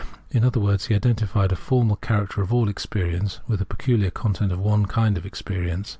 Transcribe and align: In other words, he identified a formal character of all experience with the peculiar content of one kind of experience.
In 0.31 0.43
other 0.43 0.59
words, 0.59 0.87
he 0.87 0.95
identified 0.95 1.51
a 1.51 1.55
formal 1.55 1.95
character 1.95 2.41
of 2.41 2.51
all 2.51 2.67
experience 2.69 3.39
with 3.47 3.59
the 3.59 3.65
peculiar 3.67 4.09
content 4.09 4.51
of 4.51 4.57
one 4.57 4.87
kind 4.87 5.15
of 5.15 5.27
experience. 5.27 5.89